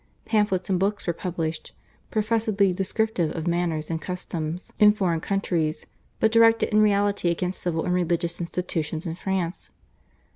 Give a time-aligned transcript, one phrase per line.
[0.25, 1.73] Pamphlets and books were published,
[2.09, 5.85] professedly descriptive of manners and customs in foreign countries,
[6.19, 9.69] but directed in reality against civil and religious institutions in France.